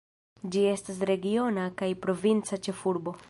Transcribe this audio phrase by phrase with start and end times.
[0.55, 3.17] Ĝi estas regiona kaj provinca ĉefurboj.